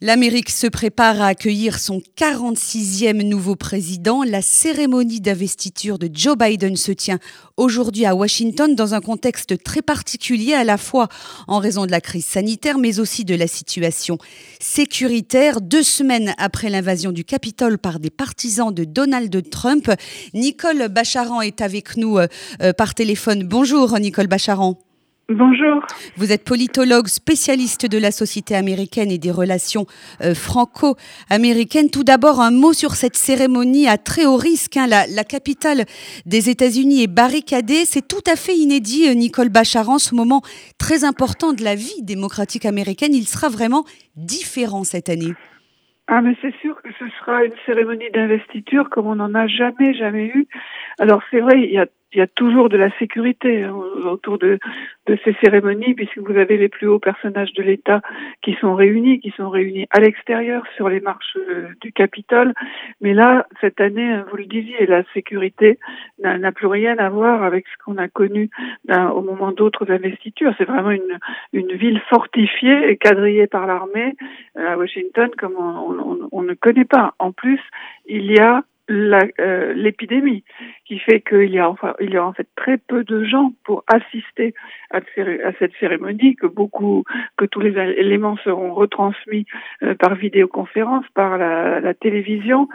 [0.00, 4.24] L'Amérique se prépare à accueillir son 46e nouveau président.
[4.24, 7.20] La cérémonie d'investiture de Joe Biden se tient
[7.56, 11.06] aujourd'hui à Washington dans un contexte très particulier à la fois
[11.46, 14.18] en raison de la crise sanitaire mais aussi de la situation
[14.60, 15.60] sécuritaire.
[15.60, 19.92] Deux semaines après l'invasion du Capitole par des partisans de Donald Trump,
[20.34, 22.26] Nicole Bacharan est avec nous euh,
[22.62, 23.44] euh, par téléphone.
[23.44, 24.76] Bonjour Nicole Bacharan.
[25.30, 25.82] Bonjour.
[26.18, 29.86] Vous êtes politologue spécialiste de la société américaine et des relations
[30.20, 31.88] euh, franco-américaines.
[31.90, 34.76] Tout d'abord, un mot sur cette cérémonie à très haut risque.
[34.76, 34.86] Hein.
[34.86, 35.86] La, capitale
[36.26, 37.86] des États-Unis est barricadée.
[37.86, 40.42] C'est tout à fait inédit, euh, Nicole Bacharan, ce moment
[40.78, 43.14] très important de la vie démocratique américaine.
[43.14, 43.84] Il sera vraiment
[44.16, 45.32] différent cette année.
[46.06, 49.94] Ah, mais c'est sûr que ce sera une cérémonie d'investiture comme on n'en a jamais,
[49.94, 50.46] jamais eu.
[50.98, 54.58] Alors, c'est vrai, il y a y a toujours de la sécurité hein, autour de,
[55.06, 58.02] de ces cérémonies, puisque vous avez les plus hauts personnages de l'État
[58.42, 62.54] qui sont réunis, qui sont réunis à l'extérieur sur les marches euh, du Capitole.
[63.00, 65.78] Mais là, cette année, hein, vous le disiez, la sécurité
[66.22, 68.50] n'a plus rien à voir avec ce qu'on a connu
[68.88, 70.54] au moment d'autres investitures.
[70.56, 71.18] C'est vraiment une,
[71.52, 74.14] une ville fortifiée et quadrillée par l'armée
[74.56, 77.14] euh, à Washington comme on, on, on ne connaît pas.
[77.18, 77.60] En plus,
[78.06, 80.44] il y a euh, l'épidémie,
[80.84, 83.52] qui fait qu'il y a enfin il y a en fait très peu de gens
[83.64, 84.52] pour assister
[84.90, 85.00] à,
[85.58, 87.04] cette cérémonie, que beaucoup
[87.38, 89.46] que tous les éléments seront retransmis
[89.82, 92.68] euh, par vidéoconférence, par la, la télévision.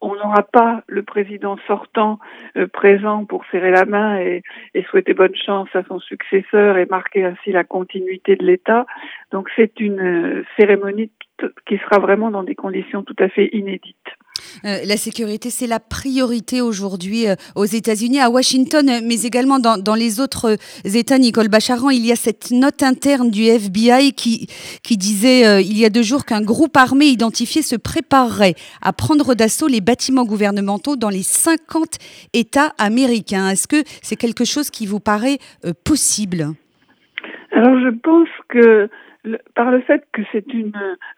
[0.00, 2.20] On n'aura pas le président sortant
[2.56, 6.86] euh, présent pour serrer la main et, et, souhaiter bonne chance à son successeur et
[6.86, 8.86] marquer ainsi la continuité de l'État.
[9.32, 11.10] Donc c'est une cérémonie
[11.66, 13.96] qui sera vraiment dans des conditions tout à fait inédites.
[14.64, 19.94] Euh, la sécurité, c'est la priorité aujourd'hui euh, aux États-Unis, à Washington, mais également dans,
[19.94, 21.18] les autres euh, États.
[21.18, 24.46] Nicole Bacharan, il y a cette note interne du FBI qui,
[24.82, 29.34] qui disait il y a deux jours qu'un groupe armé identifié se préparerait à prendre
[29.34, 31.98] d'assaut les bâtiments gouvernementaux dans les 50
[32.34, 33.48] États américains.
[33.50, 35.38] Est-ce que c'est quelque chose qui vous paraît
[35.84, 36.54] possible?
[37.52, 38.88] Alors je pense que
[39.54, 40.44] par le fait que c'est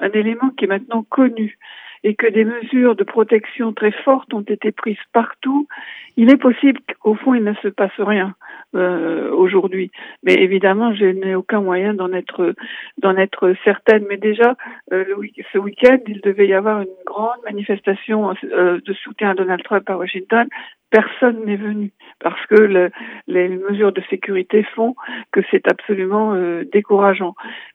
[0.01, 1.59] un élément qui est maintenant connu,
[2.03, 5.69] et que des mesures de protection très fortes ont été prises partout,
[6.17, 8.35] il est possible qu'au fond il ne se passe rien
[8.75, 9.91] euh, aujourd'hui.
[10.23, 12.55] Mais évidemment, je n'ai aucun moyen d'en être
[12.99, 14.07] d'en être certaine.
[14.09, 14.57] Mais déjà,
[14.93, 15.05] euh,
[15.53, 19.89] ce week-end, il devait y avoir une grande manifestation euh, de soutien à Donald Trump
[19.91, 20.49] à Washington
[20.91, 22.91] personne n'est venu parce que le,
[23.27, 24.95] les mesures de sécurité font
[25.33, 27.35] que c'est absolument euh, décourageant.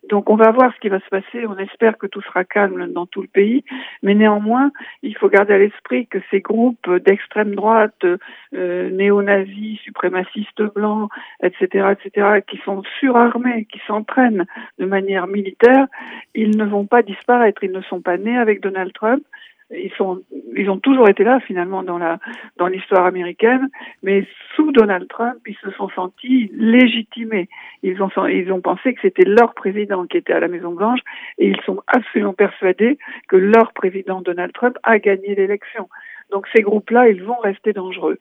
[0.09, 1.45] Donc on va voir ce qui va se passer.
[1.47, 3.63] On espère que tout sera calme dans tout le pays,
[4.03, 4.71] mais néanmoins
[5.01, 8.05] il faut garder à l'esprit que ces groupes d'extrême droite,
[8.53, 11.09] euh, néo-nazis, suprémacistes blancs,
[11.41, 14.45] etc., etc., qui sont surarmés, qui s'entraînent
[14.79, 15.87] de manière militaire,
[16.33, 17.63] ils ne vont pas disparaître.
[17.63, 19.23] Ils ne sont pas nés avec Donald Trump
[19.71, 20.21] ils sont
[20.55, 22.19] ils ont toujours été là finalement dans la
[22.57, 23.69] dans l'histoire américaine.
[24.03, 27.49] Mais sous Donald Trump ils se sont sentis légitimés.
[27.83, 30.99] Ils ont ils ont pensé que c'était leur président qui était à la Maison Blanche
[31.37, 35.89] et ils sont absolument persuadés que leur président Donald Trump a gagné l'élection.
[36.31, 38.19] Donc ces groupes là ils vont rester dangereux.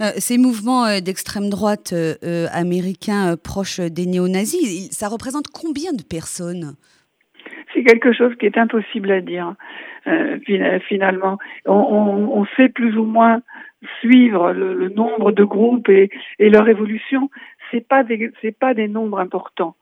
[0.00, 6.02] Euh, ces mouvements euh, d'extrême droite euh, américains proches des néo-nazis, ça représente combien de
[6.02, 6.74] personnes?
[7.74, 9.54] C'est quelque chose qui est impossible à dire
[10.06, 10.38] euh,
[10.86, 11.38] finalement.
[11.66, 13.42] On, on, sait plus ou moins
[14.00, 17.30] suivre le, nombre de groupes et, leur évolution.
[17.70, 19.76] C'est pas des c'est pas des nombres importants.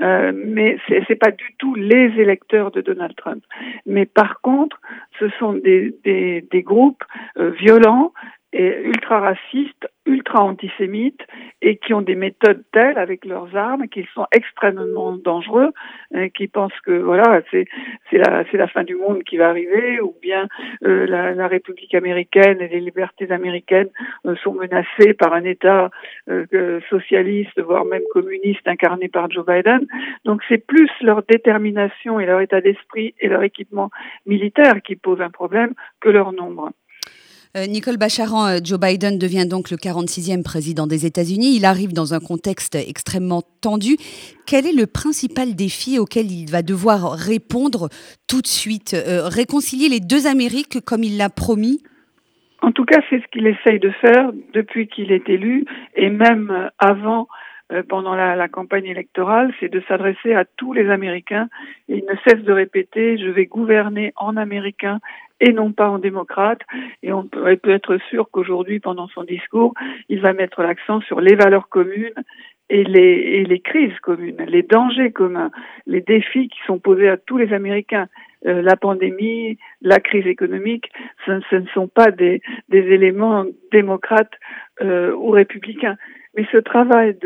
[0.00, 3.44] Euh, mais c'est pas du tout les électeurs de Donald Trump.
[3.86, 4.80] Mais par contre,
[5.20, 7.04] ce sont des, des, des groupes
[7.38, 8.12] euh, violents
[8.52, 11.20] et ultra racistes, ultra antisémites
[11.60, 15.70] et qui ont des méthodes telles avec leurs armes qu'ils sont extrêmement dangereux,
[16.14, 17.66] hein, qui pensent que voilà c'est
[18.10, 20.48] c'est la c'est la fin du monde qui va arriver ou bien
[20.84, 23.90] euh, la, République américaine et les libertés américaines
[24.26, 25.90] euh, sont menacées par un État
[26.28, 29.86] euh, socialiste voire même communiste incarné par Joe Biden.
[30.24, 33.90] Donc c'est plus leur détermination et leur état d'esprit et leur équipement
[34.26, 36.70] militaire qui posent un problème que leur nombre.
[37.54, 41.54] Euh, Nicole Bacharan, euh, Joe Biden devient donc le 46e président des États-Unis.
[41.54, 43.96] Il arrive dans un contexte extrêmement tendu.
[44.46, 47.90] Quel est le principal défi auquel il va devoir répondre
[48.26, 51.82] tout de suite euh, Réconcilier les deux Amériques comme il l'a promis?
[52.62, 56.70] En tout cas, c'est ce qu'il essaye de faire depuis qu'il est élu et même
[56.78, 57.28] avant
[57.88, 61.48] pendant la, campagne électorale, c'est de s'adresser à tous les Américains.
[61.88, 65.00] Il ne cesse de répéter, je vais gouverner en Américain
[65.42, 66.60] et non pas en démocrate.
[67.02, 69.74] Et on peut être sûr qu'aujourd'hui, pendant son discours,
[70.08, 72.14] il va mettre l'accent sur les valeurs communes
[72.70, 75.50] et les, et les crises communes, les dangers communs,
[75.86, 78.08] les défis qui sont posés à tous les Américains.
[78.46, 80.90] Euh, la pandémie, la crise économique,
[81.26, 82.40] ce, ne sont pas des,
[82.70, 84.34] des éléments démocrates
[84.80, 85.96] euh, ou républicains.
[86.34, 87.16] Mais ce travail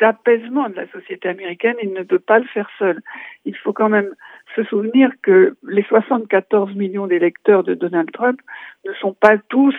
[0.00, 3.00] d'apaisement de la société américaine, il ne peut pas le faire seul.
[3.44, 4.10] Il faut quand même
[4.54, 8.40] se souvenir que les 74 millions d'électeurs de Donald Trump
[8.86, 9.74] ne sont pas tous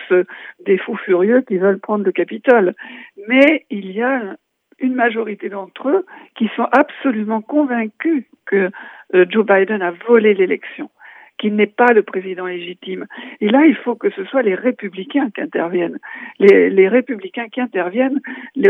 [0.64, 2.74] des fous furieux qui veulent prendre le Capitole.
[3.28, 4.36] Mais il y a
[4.78, 6.06] une majorité d'entre eux
[6.36, 8.70] qui sont absolument convaincus que
[9.14, 10.90] euh, Joe Biden a volé l'élection,
[11.44, 13.04] qu'il n'est pas le président légitime.
[13.42, 15.98] Et là, il faut que ce soit les républicains qui interviennent.
[16.38, 18.20] Les, républicains qui interviennent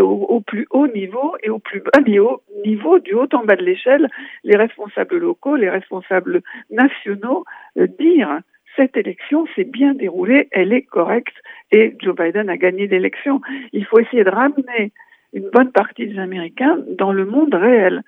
[0.00, 3.62] au, plus haut niveau et au plus bas niveau, niveau du haut en bas de
[3.62, 4.08] l'échelle,
[4.42, 6.42] les responsables locaux, les responsables
[6.72, 7.44] nationaux,
[7.78, 8.40] euh, dire
[8.74, 11.36] cette élection s'est bien déroulée, elle est correcte
[11.70, 13.40] et Joe Biden a gagné l'élection.
[13.72, 14.90] Il faut essayer de ramener
[15.32, 18.02] une bonne partie des Américains dans le monde réel.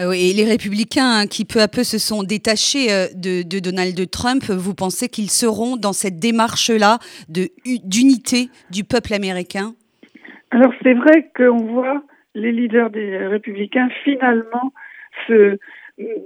[0.00, 3.58] Euh, et les républicains hein, qui peu à peu se sont détachés euh, de, de
[3.58, 6.98] Donald Trump, vous pensez qu'ils seront dans cette démarche-là
[7.28, 9.74] d'unité du peuple américain?
[10.50, 12.02] Alors c'est vrai qu'on voit
[12.34, 14.72] les leaders des républicains finalement
[15.26, 15.58] se,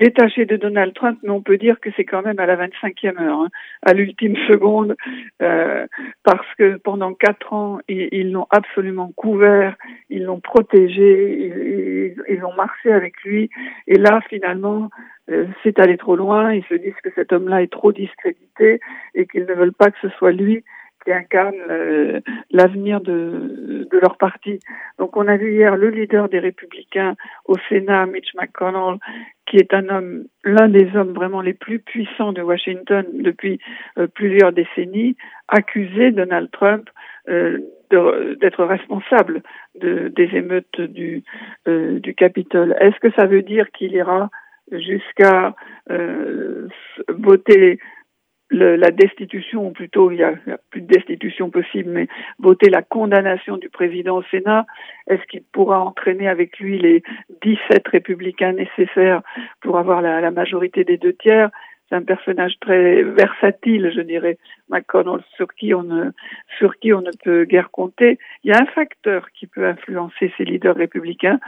[0.01, 3.21] détaché de Donald Trump, mais on peut dire que c'est quand même à la 25e
[3.21, 3.49] heure, hein,
[3.83, 4.97] à l'ultime seconde,
[5.43, 5.87] euh,
[6.23, 9.77] parce que pendant quatre ans, ils l'ont absolument couvert,
[10.11, 13.51] ils l'ont protégé, ils, ont marché avec lui,
[13.87, 14.91] et là, finalement,
[15.31, 18.81] euh, c'est allé trop loin, ils se disent que cet homme-là est trop discrédité
[19.15, 20.63] et qu'ils ne veulent pas que ce soit lui
[21.05, 22.21] qui incarne euh,
[22.51, 24.59] l'avenir de, leur parti.
[24.99, 27.15] Donc on a vu hier le leader des républicains
[27.45, 28.99] au Sénat, Mitch McConnell,
[29.47, 33.61] qui est un homme, l'un des hommes vraiment les plus puissants de Washington depuis
[33.99, 35.17] euh, plusieurs décennies,
[35.49, 36.89] accuser Donald Trump
[37.29, 37.59] euh,
[38.41, 39.43] d'être responsable
[39.81, 41.23] de, des émeutes du,
[41.69, 42.75] euh, du Capitole.
[42.81, 44.31] Est-ce que ça veut dire qu'il ira
[44.73, 45.55] jusqu'à
[47.09, 47.79] voter
[48.55, 50.35] le, la destitution, ou plutôt il y, a,
[50.71, 52.09] plus de destitution possible, mais
[52.39, 54.67] voter la condamnation du président au Sénat,
[55.09, 57.03] est-ce qu'il pourra entraîner avec lui les
[57.43, 59.23] 17 républicains nécessaires
[59.61, 61.51] pour avoir la, la majorité des deux tiers?
[61.89, 64.39] C'est un personnage très versatile, je dirais,
[64.71, 66.11] McConnell, sur qui on ne,
[66.59, 68.19] sur qui on ne peut guère compter.
[68.43, 71.39] Il y a un facteur qui peut influencer ces leaders républicains,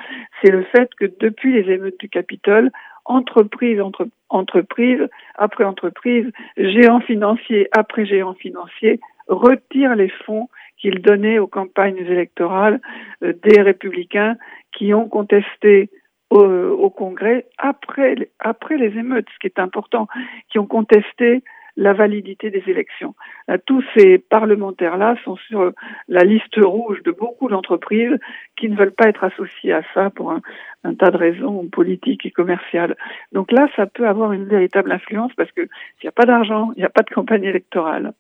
[0.43, 2.71] c'est le fait que depuis les émeutes du Capitole,
[3.07, 5.01] entreprise entre entreprise
[5.37, 6.27] après entreprise,
[6.57, 12.81] géant financier après géant financier retire les fonds qu'ils donnaient aux campagnes électorales
[13.23, 14.37] euh, des républicains
[14.77, 15.91] qui ont contesté
[16.31, 20.09] au, au, Congrès après, après les émeutes, ce qui est important,
[20.51, 21.43] qui ont contesté
[21.77, 23.15] la validité des élections.
[23.51, 25.73] Euh, tous ces parlementaires-là sont sur
[26.09, 28.17] la liste rouge de beaucoup d'entreprises
[28.57, 30.41] qui ne veulent pas être associées à ça pour un,
[30.85, 32.97] un, tas de raisons politiques et commerciales.
[33.33, 36.73] Donc là, ça peut avoir une véritable influence parce que s'il n'y a pas d'argent,
[36.77, 38.13] il n'y a pas de campagne électorale.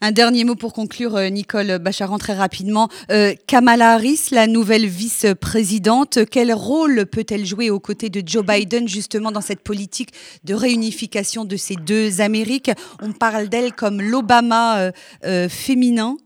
[0.00, 2.88] Un dernier mot pour conclure, euh, Nicole Bacharan, très rapidement.
[3.10, 8.88] Euh, Kamala Harris, la nouvelle vice-présidente, quel rôle peut-elle jouer aux côtés de Joe Biden
[8.88, 10.10] justement dans cette politique
[10.44, 12.70] de réunification de ces deux Amériques?
[13.02, 14.90] On parle d'elle comme l'Obama
[15.24, 16.16] euh, féminin.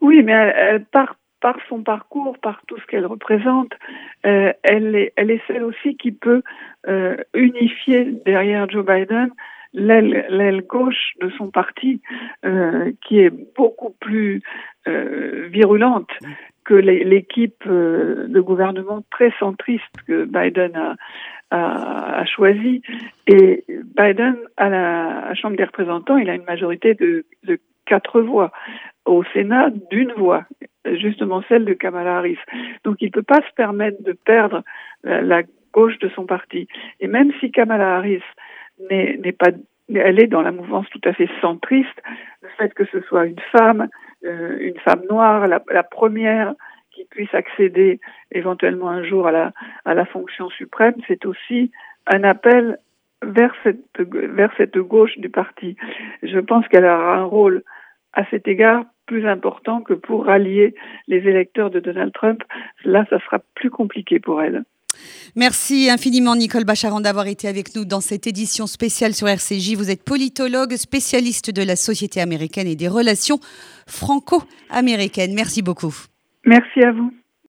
[0.00, 0.54] Oui, mais
[0.90, 3.72] par son parcours, par tout ce qu'elle représente,
[4.22, 6.42] elle, est, elle est celle aussi qui peut
[7.34, 9.30] unifier derrière Joe Biden
[9.74, 12.00] l'aile gauche de son parti,
[12.44, 14.42] euh, qui est beaucoup plus
[14.86, 16.10] euh, virulente
[16.64, 20.94] que l'équipe euh, de gouvernement très centriste que Biden a,
[21.50, 22.82] a, a choisi.
[23.26, 28.52] Et Biden, à la Chambre des représentants, il a une majorité de, de quatre voix.
[29.04, 30.44] Au Sénat, d'une voix,
[30.84, 32.38] justement celle de Kamala Harris.
[32.84, 34.62] Donc il ne peut pas se permettre de perdre
[35.02, 35.42] la, la
[35.72, 36.68] gauche de son parti.
[37.00, 38.22] Et même si Kamala Harris
[38.78, 39.50] n'est pas
[39.94, 42.02] elle est dans la mouvance tout à fait centriste.
[42.40, 43.88] Le fait que ce soit une femme,
[44.24, 46.54] euh, une femme noire, la, première
[46.90, 48.00] qui puisse accéder
[48.30, 49.52] éventuellement un jour à la,
[49.84, 51.70] à la fonction suprême, c'est aussi
[52.06, 52.78] un appel
[53.22, 55.76] vers cette, vers cette gauche du parti.
[56.22, 57.62] Je pense qu'elle aura un rôle
[58.12, 60.74] à cet égard plus important que pour rallier
[61.08, 62.42] les électeurs de Donald Trump.
[62.84, 64.64] Là, ça sera plus compliqué pour elle.
[65.36, 69.74] Merci infiniment Nicole Bacharan d'avoir été avec nous dans cette édition spéciale sur RCJ.
[69.76, 73.38] Vous êtes politologue, spécialiste de la société américaine et des relations
[73.86, 75.34] franco-américaines.
[75.34, 75.94] Merci beaucoup.
[76.44, 77.12] Merci à vous.